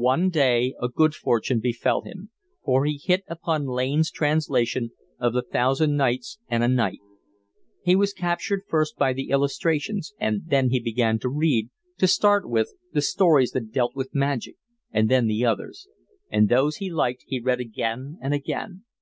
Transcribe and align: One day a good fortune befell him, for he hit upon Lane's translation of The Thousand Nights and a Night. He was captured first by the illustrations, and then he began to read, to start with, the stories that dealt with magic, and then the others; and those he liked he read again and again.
One 0.00 0.30
day 0.30 0.74
a 0.80 0.88
good 0.88 1.14
fortune 1.14 1.60
befell 1.60 2.00
him, 2.00 2.30
for 2.64 2.86
he 2.86 2.96
hit 2.96 3.22
upon 3.28 3.66
Lane's 3.66 4.10
translation 4.10 4.92
of 5.18 5.34
The 5.34 5.42
Thousand 5.42 5.94
Nights 5.94 6.38
and 6.48 6.64
a 6.64 6.68
Night. 6.68 7.00
He 7.84 7.94
was 7.94 8.14
captured 8.14 8.62
first 8.66 8.96
by 8.96 9.12
the 9.12 9.28
illustrations, 9.28 10.14
and 10.18 10.44
then 10.46 10.70
he 10.70 10.80
began 10.80 11.18
to 11.18 11.28
read, 11.28 11.68
to 11.98 12.06
start 12.08 12.48
with, 12.48 12.72
the 12.94 13.02
stories 13.02 13.50
that 13.50 13.72
dealt 13.72 13.94
with 13.94 14.14
magic, 14.14 14.56
and 14.90 15.10
then 15.10 15.26
the 15.26 15.44
others; 15.44 15.86
and 16.30 16.48
those 16.48 16.76
he 16.76 16.90
liked 16.90 17.24
he 17.26 17.38
read 17.38 17.60
again 17.60 18.16
and 18.22 18.32
again. 18.32 18.84